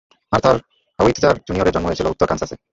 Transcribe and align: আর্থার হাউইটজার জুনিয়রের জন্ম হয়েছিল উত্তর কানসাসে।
আর্থার 0.31 0.57
হাউইটজার 0.99 1.35
জুনিয়রের 1.47 1.73
জন্ম 1.75 1.85
হয়েছিল 1.87 2.07
উত্তর 2.07 2.29
কানসাসে। 2.29 2.55